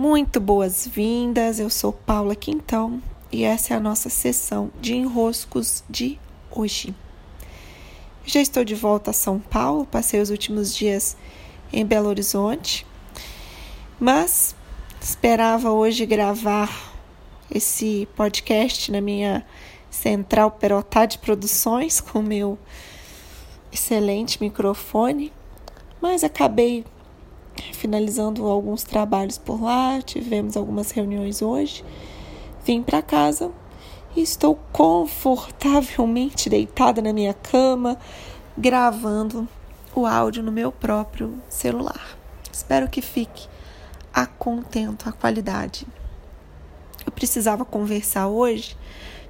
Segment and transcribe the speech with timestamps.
[0.00, 6.18] Muito boas-vindas, eu sou Paula Quintão e essa é a nossa sessão de enroscos de
[6.50, 6.94] hoje.
[8.24, 11.18] Já estou de volta a São Paulo, passei os últimos dias
[11.70, 12.86] em Belo Horizonte,
[14.00, 14.56] mas
[15.02, 16.94] esperava hoje gravar
[17.50, 19.44] esse podcast na minha
[19.90, 22.58] central Perotá de Produções com meu
[23.70, 25.30] excelente microfone,
[26.00, 26.86] mas acabei
[27.72, 31.84] finalizando alguns trabalhos por lá, tivemos algumas reuniões hoje.
[32.64, 33.50] Vim para casa
[34.14, 37.98] e estou confortavelmente deitada na minha cama,
[38.56, 39.48] gravando
[39.94, 42.18] o áudio no meu próprio celular.
[42.52, 43.48] Espero que fique
[44.12, 45.86] a contento a qualidade.
[47.06, 48.76] Eu precisava conversar hoje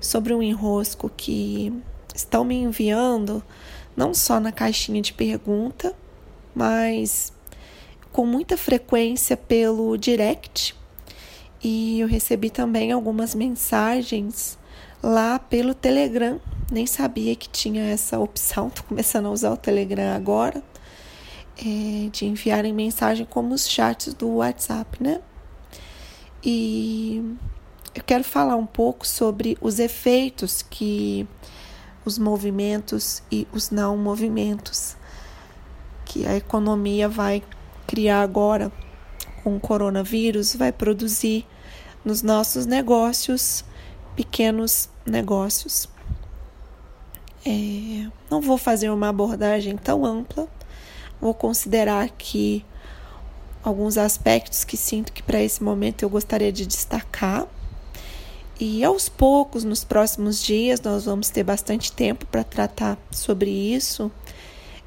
[0.01, 1.73] sobre um enrosco que
[2.15, 3.43] estão me enviando,
[3.97, 5.95] não só na caixinha de pergunta,
[6.55, 7.33] mas
[8.13, 10.75] com muita frequência pelo direct
[11.63, 14.59] e eu recebi também algumas mensagens
[15.03, 16.41] lá pelo Telegram.
[16.73, 20.63] Nem sabia que tinha essa opção, tô começando a usar o Telegram agora,
[21.59, 25.21] é, de enviarem mensagem como os chats do WhatsApp, né?
[26.43, 27.37] E
[27.95, 31.29] eu quero falar um pouco sobre os efeitos que
[32.05, 34.97] os movimentos e os não movimentos
[36.07, 37.43] que a economia vai
[37.91, 38.71] criar agora
[39.43, 41.45] com o coronavírus vai produzir
[42.05, 43.65] nos nossos negócios,
[44.15, 45.89] pequenos negócios.
[47.45, 50.47] É, não vou fazer uma abordagem tão ampla,
[51.21, 52.65] vou considerar aqui
[53.61, 57.45] alguns aspectos que sinto que para esse momento eu gostaria de destacar.
[58.61, 64.13] E aos poucos, nos próximos dias, nós vamos ter bastante tempo para tratar sobre isso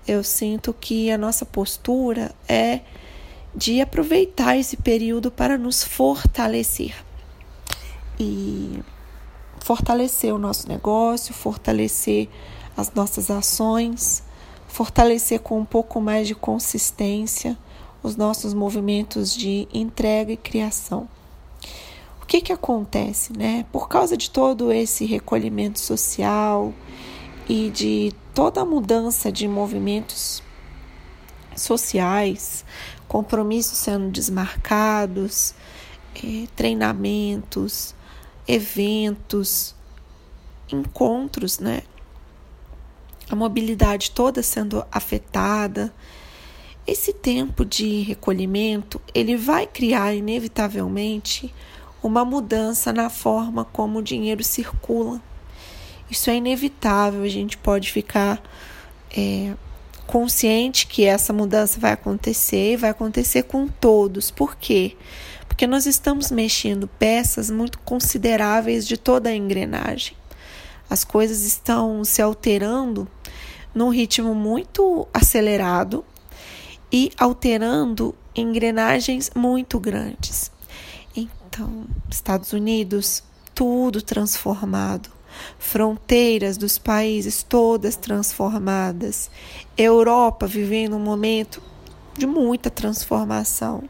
[0.08, 2.82] eu sinto que a nossa postura é
[3.56, 6.96] de aproveitar esse período para nos fortalecer
[8.20, 8.80] e
[9.60, 12.30] fortalecer o nosso negócio, fortalecer
[12.76, 14.24] as nossas ações,
[14.68, 17.58] fortalecer com um pouco mais de consistência
[18.02, 21.08] os nossos movimentos de entrega e criação.
[22.22, 23.66] O que que acontece, né?
[23.72, 26.74] Por causa de todo esse recolhimento social
[27.48, 30.42] e de toda a mudança de movimentos
[31.56, 32.66] sociais,
[33.08, 35.54] compromissos sendo desmarcados,
[36.16, 37.94] eh, treinamentos,
[38.48, 39.76] eventos,
[40.72, 41.84] encontros, né?
[43.30, 45.94] A mobilidade toda sendo afetada.
[46.86, 51.54] Esse tempo de recolhimento, ele vai criar inevitavelmente
[52.02, 55.22] uma mudança na forma como o dinheiro circula
[56.14, 58.42] isso é inevitável, a gente pode ficar
[59.16, 59.54] é,
[60.06, 64.30] consciente que essa mudança vai acontecer e vai acontecer com todos.
[64.30, 64.96] Por quê?
[65.48, 70.16] Porque nós estamos mexendo peças muito consideráveis de toda a engrenagem.
[70.88, 73.08] As coisas estão se alterando
[73.74, 76.06] num ritmo muito acelerado
[76.92, 80.52] e alterando engrenagens muito grandes.
[81.16, 83.24] Então, Estados Unidos,
[83.56, 85.13] tudo transformado
[85.58, 89.30] fronteiras dos países todas transformadas,
[89.78, 91.62] Europa vivendo um momento
[92.18, 93.84] de muita transformação.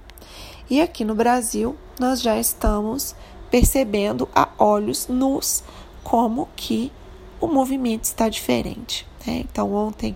[0.70, 3.16] E aqui no Brasil, nós já estamos
[3.52, 5.64] percebendo a olhos nus
[6.04, 6.92] como que
[7.40, 9.06] o movimento está diferente.
[9.26, 9.46] Né?
[9.50, 10.16] Então, ontem,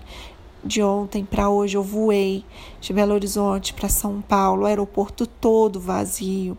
[0.64, 2.44] de ontem para hoje, eu voei
[2.80, 6.58] de Belo Horizonte para São Paulo, aeroporto todo vazio.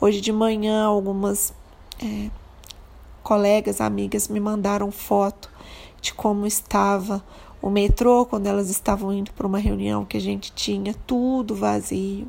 [0.00, 1.54] Hoje de manhã, algumas
[2.02, 2.30] é,
[3.22, 5.50] colegas, amigas me mandaram foto
[6.00, 7.22] de como estava
[7.62, 12.26] o metrô quando elas estavam indo para uma reunião que a gente tinha, tudo vazio.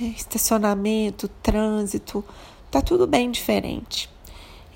[0.00, 2.24] É, estacionamento, trânsito,
[2.70, 4.10] tá tudo bem diferente.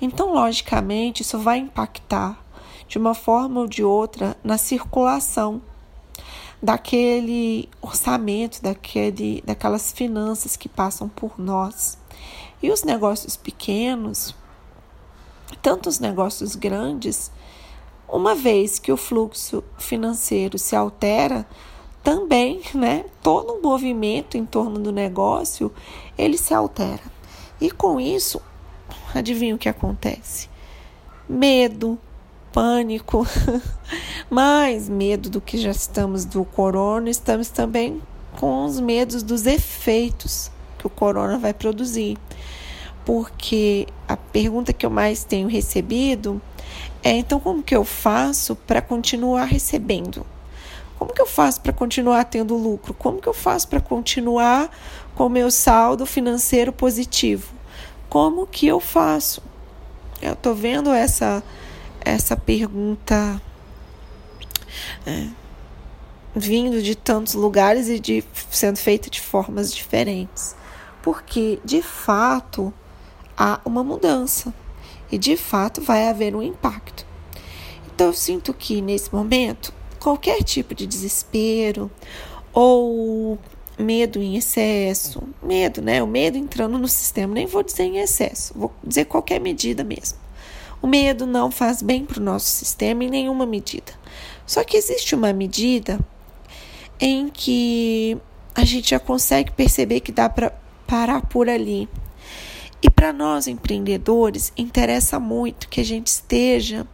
[0.01, 2.43] Então, logicamente, isso vai impactar
[2.87, 5.61] de uma forma ou de outra na circulação
[6.61, 11.97] daquele orçamento, daquele, daquelas finanças que passam por nós.
[12.61, 14.35] E os negócios pequenos,
[15.57, 17.31] tantos negócios grandes,
[18.07, 21.45] uma vez que o fluxo financeiro se altera,
[22.03, 25.71] também, né, todo o movimento em torno do negócio,
[26.17, 27.03] ele se altera.
[27.59, 28.41] E com isso,
[29.13, 30.49] adivinha o que acontece?
[31.29, 31.97] Medo,
[32.51, 33.25] pânico,
[34.29, 38.01] mais medo do que já estamos do corona, estamos também
[38.39, 42.17] com os medos dos efeitos que o corona vai produzir
[43.05, 46.41] porque a pergunta que eu mais tenho recebido
[47.03, 50.25] é: então, como que eu faço para continuar recebendo?
[50.97, 52.93] Como que eu faço para continuar tendo lucro?
[52.93, 54.69] Como que eu faço para continuar
[55.15, 57.53] com o meu saldo financeiro positivo.
[58.09, 59.41] Como que eu faço?
[60.21, 61.43] Eu estou vendo essa,
[62.03, 63.41] essa pergunta
[65.05, 65.27] é,
[66.35, 70.55] vindo de tantos lugares e de, sendo feita de formas diferentes.
[71.01, 72.73] Porque, de fato,
[73.41, 74.53] há uma mudança
[75.11, 77.07] e, de fato, vai haver um impacto.
[77.87, 81.89] Então, eu sinto que, nesse momento, qualquer tipo de desespero
[82.53, 83.39] ou
[83.79, 86.03] medo em excesso, medo, né?
[86.03, 90.19] O medo entrando no sistema, nem vou dizer em excesso, vou dizer qualquer medida mesmo.
[90.79, 93.91] O medo não faz bem para o nosso sistema em nenhuma medida.
[94.45, 95.99] Só que existe uma medida
[96.99, 98.17] em que
[98.53, 100.53] a gente já consegue perceber que dá para
[100.85, 101.89] parar por ali.
[102.81, 106.87] E para nós empreendedores, interessa muito que a gente esteja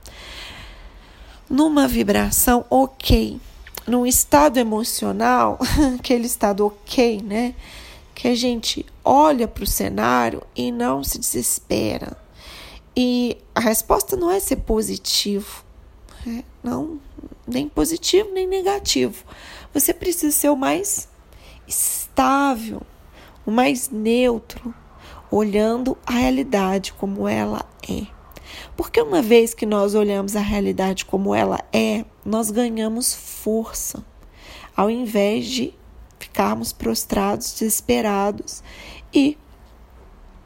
[1.50, 3.40] numa vibração ok,
[3.88, 5.58] num estado emocional,
[5.98, 7.56] aquele estado ok, né?
[8.14, 12.18] Que a gente olha para o cenário e não se desespera.
[12.96, 15.64] E a resposta não é ser positivo,
[16.26, 16.44] né?
[16.64, 17.00] não,
[17.48, 19.24] nem positivo nem negativo.
[19.74, 21.08] Você precisa ser o mais
[21.68, 22.82] estável,
[23.46, 24.74] o mais neutro,
[25.32, 28.08] olhando a realidade como ela é.
[28.76, 34.04] Porque uma vez que nós olhamos a realidade como ela é, nós ganhamos força,
[34.76, 35.74] ao invés de
[36.20, 38.64] ficarmos prostrados, desesperados
[39.14, 39.38] e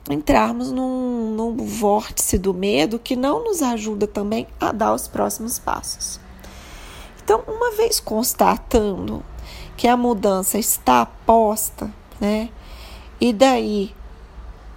[0.09, 5.59] entrarmos num, num vórtice do medo que não nos ajuda também a dar os próximos
[5.59, 6.19] passos.
[7.23, 9.23] Então, uma vez constatando
[9.77, 12.49] que a mudança está posta, né?
[13.19, 13.93] E daí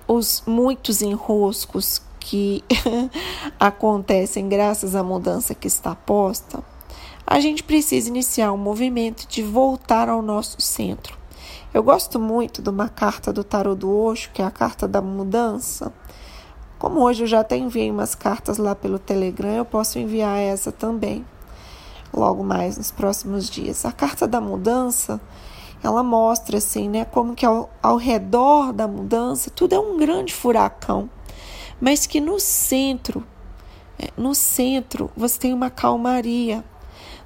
[0.07, 2.65] os muitos enroscos que
[3.59, 6.63] acontecem graças à mudança que está posta,
[7.27, 11.17] a gente precisa iniciar um movimento de voltar ao nosso centro.
[11.73, 15.03] Eu gosto muito de uma carta do tarot do Osho, que é a carta da
[15.03, 15.93] mudança.
[16.79, 20.71] Como hoje eu já até enviei umas cartas lá pelo Telegram, eu posso enviar essa
[20.71, 21.25] também,
[22.13, 23.85] logo mais nos próximos dias.
[23.85, 25.21] A carta da mudança,
[25.85, 30.33] ela mostra assim, né, como que ao, ao redor da mudança tudo é um grande
[30.33, 31.09] furacão,
[31.81, 33.25] mas que no centro,
[33.99, 36.65] é, no centro você tem uma calmaria,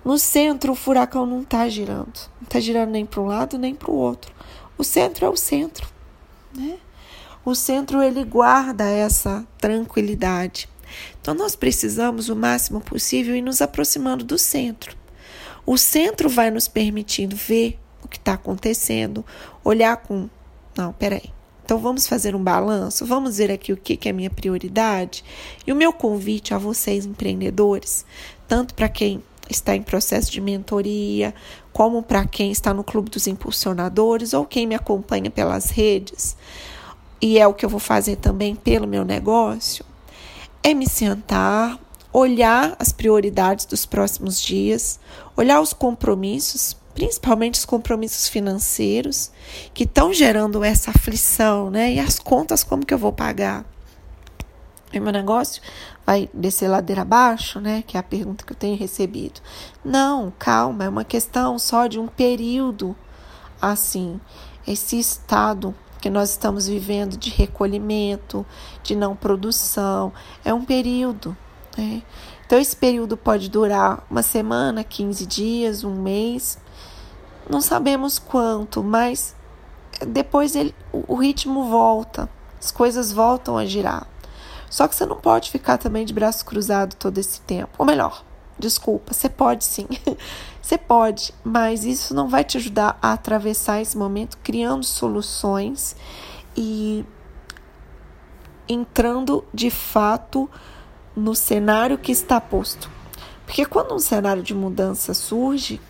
[0.04, 2.30] no centro, o furacão não está girando.
[2.36, 4.32] Não está girando nem para um lado nem para o outro.
[4.78, 5.88] O centro é o centro.
[6.54, 6.78] Né?
[7.44, 10.68] O centro ele guarda essa tranquilidade.
[11.20, 14.96] Então, nós precisamos o máximo possível ir nos aproximando do centro.
[15.66, 17.78] O centro vai nos permitindo ver
[18.08, 19.24] o que está acontecendo,
[19.62, 20.28] olhar com.
[20.76, 21.30] Não, peraí.
[21.64, 25.22] Então vamos fazer um balanço, vamos ver aqui o que, que é minha prioridade.
[25.66, 28.06] E o meu convite a vocês, empreendedores,
[28.48, 31.34] tanto para quem está em processo de mentoria,
[31.70, 36.36] como para quem está no clube dos impulsionadores ou quem me acompanha pelas redes,
[37.20, 39.84] e é o que eu vou fazer também pelo meu negócio,
[40.62, 41.78] é me sentar,
[42.12, 44.98] olhar as prioridades dos próximos dias,
[45.36, 49.30] olhar os compromissos, principalmente os compromissos financeiros
[49.72, 51.92] que estão gerando essa aflição, né?
[51.94, 53.64] E as contas como que eu vou pagar?
[54.92, 55.62] E meu negócio
[56.04, 57.84] vai descer ladeira abaixo, né?
[57.86, 59.40] Que é a pergunta que eu tenho recebido.
[59.84, 62.96] Não, calma, é uma questão só de um período
[63.62, 64.20] assim.
[64.66, 68.44] Esse estado que nós estamos vivendo de recolhimento,
[68.82, 70.12] de não produção,
[70.44, 71.36] é um período.
[71.76, 72.02] Né?
[72.44, 76.58] Então, esse período pode durar uma semana, 15 dias, um mês,
[77.48, 79.34] não sabemos quanto, mas
[80.06, 82.28] depois ele, o ritmo volta,
[82.60, 84.06] as coisas voltam a girar.
[84.70, 87.70] Só que você não pode ficar também de braço cruzado todo esse tempo.
[87.78, 88.22] Ou melhor,
[88.58, 89.86] desculpa, você pode sim.
[90.60, 95.96] você pode, mas isso não vai te ajudar a atravessar esse momento criando soluções
[96.56, 97.04] e
[98.68, 100.50] entrando de fato
[101.16, 102.90] no cenário que está posto.
[103.46, 105.80] Porque quando um cenário de mudança surge,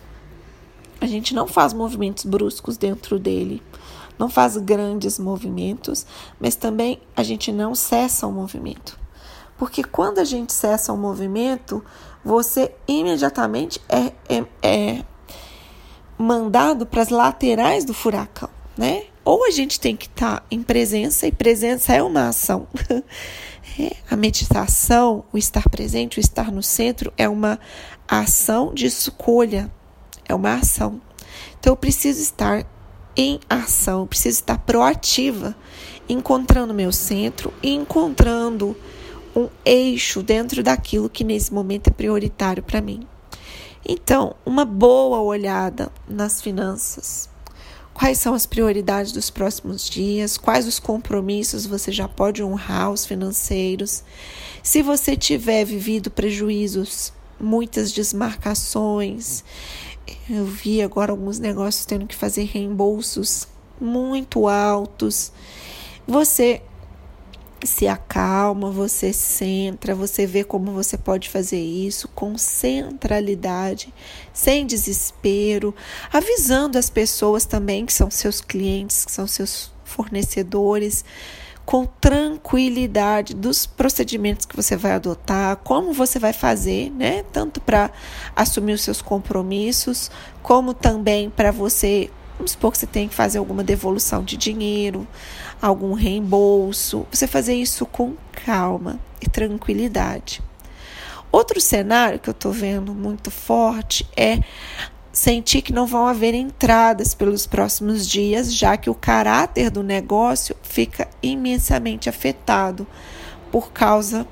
[1.01, 3.61] a gente não faz movimentos bruscos dentro dele
[4.19, 6.05] não faz grandes movimentos,
[6.37, 8.99] mas também a gente não cessa o movimento.
[9.57, 11.83] Porque quando a gente cessa o movimento,
[12.23, 15.05] você imediatamente é, é, é
[16.17, 19.05] mandado para as laterais do furacão, né?
[19.23, 22.67] Ou a gente tem que estar tá em presença, e presença é uma ação.
[23.79, 27.57] É, a meditação, o estar presente, o estar no centro, é uma
[28.05, 29.71] ação de escolha,
[30.29, 31.01] é uma ação.
[31.59, 32.65] Então eu preciso estar
[33.15, 35.55] em ação, preciso estar proativa,
[36.07, 38.77] encontrando meu centro e encontrando
[39.35, 43.05] um eixo dentro daquilo que nesse momento é prioritário para mim.
[43.85, 47.29] Então, uma boa olhada nas finanças.
[47.99, 53.05] quais são as prioridades dos próximos dias, quais os compromissos você já pode honrar, os
[53.05, 54.05] financeiros.
[54.63, 59.43] Se você tiver vivido prejuízos, muitas desmarcações,
[60.29, 63.47] eu vi agora alguns negócios tendo que fazer reembolsos
[63.79, 65.31] muito altos.
[66.07, 66.61] Você
[67.63, 73.93] se acalma, você centra, você vê como você pode fazer isso com centralidade,
[74.33, 75.75] sem desespero,
[76.11, 81.03] avisando as pessoas também que são seus clientes, que são seus fornecedores,
[81.69, 87.23] com tranquilidade dos procedimentos que você vai adotar, como você vai fazer, né?
[87.31, 87.91] Tanto para
[88.35, 90.09] assumir os seus compromissos,
[90.41, 95.05] como também para você Vamos supor que você tem que fazer alguma devolução de dinheiro,
[95.61, 97.05] algum reembolso.
[97.11, 100.41] Você fazer isso com calma e tranquilidade.
[101.31, 104.39] Outro cenário que eu estou vendo muito forte é
[105.19, 110.55] sentir que não vão haver entradas pelos próximos dias, já que o caráter do negócio
[110.63, 112.87] fica imensamente afetado
[113.51, 114.25] por causa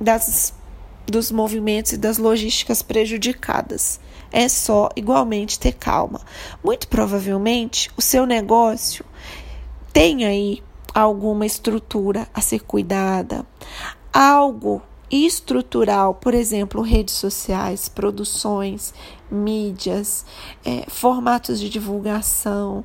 [0.00, 0.54] das,
[1.04, 3.98] dos movimentos e das logísticas prejudicadas
[4.30, 6.20] é só igualmente ter calma.
[6.62, 9.04] Muito provavelmente o seu negócio
[9.92, 10.62] tem aí
[10.94, 13.44] alguma estrutura a ser cuidada,
[14.12, 14.80] algo
[15.10, 18.94] estrutural, por exemplo, redes sociais, produções,
[19.30, 20.24] mídias,
[20.64, 22.84] é, formatos de divulgação.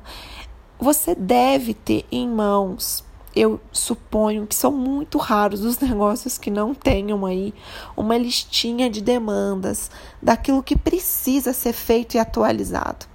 [0.78, 6.74] Você deve ter em mãos eu suponho que são muito raros os negócios que não
[6.74, 7.54] tenham aí
[7.96, 13.06] uma listinha de demandas daquilo que precisa ser feito e atualizado.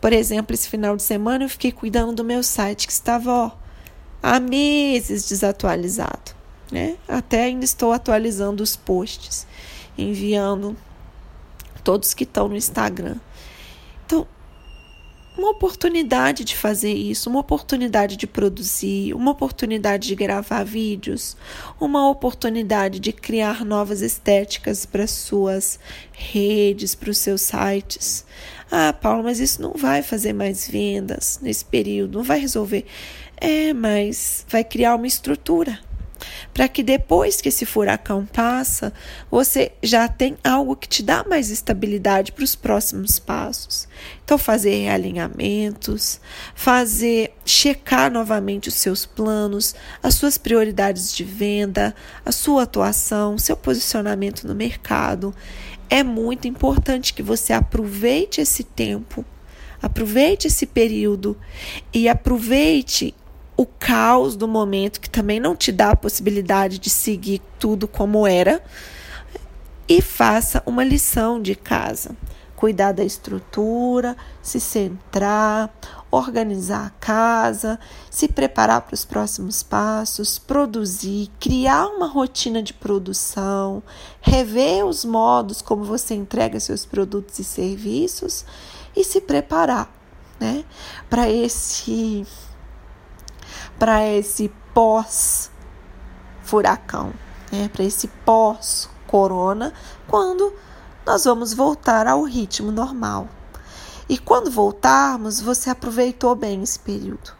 [0.00, 3.50] Por exemplo, esse final de semana eu fiquei cuidando do meu site que estava ó,
[4.22, 6.35] há meses desatualizado.
[6.70, 6.96] Né?
[7.06, 9.46] Até ainda estou atualizando os posts,
[9.96, 10.76] enviando
[11.84, 13.16] todos que estão no Instagram.
[14.04, 14.26] Então,
[15.38, 21.36] uma oportunidade de fazer isso, uma oportunidade de produzir, uma oportunidade de gravar vídeos,
[21.78, 25.78] uma oportunidade de criar novas estéticas para suas
[26.12, 28.24] redes, para os seus sites.
[28.70, 32.86] Ah, Paulo, mas isso não vai fazer mais vendas nesse período, não vai resolver.
[33.36, 35.78] É, mas vai criar uma estrutura
[36.52, 38.92] para que depois que esse furacão passa,
[39.30, 43.86] você já tem algo que te dá mais estabilidade para os próximos passos.
[44.24, 46.20] Então, fazer realinhamentos,
[46.54, 51.94] fazer checar novamente os seus planos, as suas prioridades de venda,
[52.24, 55.34] a sua atuação, seu posicionamento no mercado.
[55.88, 59.24] É muito importante que você aproveite esse tempo,
[59.80, 61.36] aproveite esse período
[61.92, 63.14] e aproveite
[63.56, 68.26] o caos do momento, que também não te dá a possibilidade de seguir tudo como
[68.26, 68.62] era,
[69.88, 72.14] e faça uma lição de casa.
[72.54, 75.70] Cuidar da estrutura, se centrar,
[76.10, 77.78] organizar a casa,
[78.10, 83.82] se preparar para os próximos passos, produzir, criar uma rotina de produção,
[84.22, 88.44] rever os modos como você entrega seus produtos e serviços
[88.96, 89.92] e se preparar,
[90.40, 90.64] né,
[91.10, 92.26] para esse
[93.78, 97.12] para esse pós-furacão,
[97.50, 97.70] né?
[97.72, 99.72] para esse pós-corona,
[100.06, 100.52] quando
[101.04, 103.28] nós vamos voltar ao ritmo normal.
[104.08, 107.32] E quando voltarmos, você aproveitou bem esse período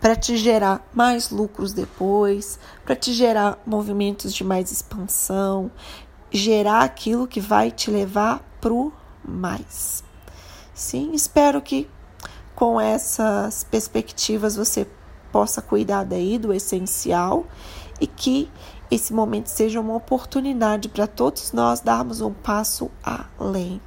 [0.00, 5.70] para te gerar mais lucros depois, para te gerar movimentos de mais expansão,
[6.30, 8.92] gerar aquilo que vai te levar pro
[9.24, 10.04] mais.
[10.74, 11.88] Sim, espero que
[12.54, 14.86] com essas perspectivas você
[15.34, 17.44] possa cuidar daí do essencial
[18.00, 18.48] e que
[18.88, 23.80] esse momento seja uma oportunidade para todos nós darmos um passo além.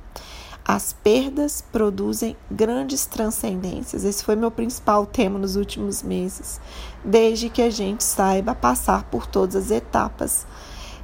[0.65, 4.03] As perdas produzem grandes transcendências.
[4.03, 6.59] Esse foi meu principal tema nos últimos meses,
[7.05, 10.45] desde que a gente saiba passar por todas as etapas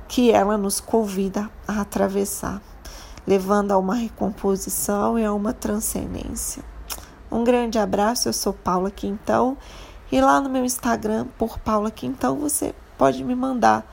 [0.09, 2.62] que ela nos convida a atravessar,
[3.25, 6.62] levando a uma recomposição e a uma transcendência.
[7.31, 9.57] Um grande abraço, eu sou Paula Quintão
[10.13, 13.84] e lá no meu Instagram, por Paula Quintão, você pode me mandar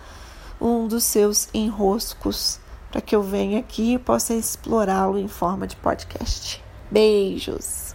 [0.60, 2.60] um dos seus enroscos
[2.92, 6.62] para que eu venha aqui e possa explorá-lo em forma de podcast.
[6.90, 7.94] Beijos!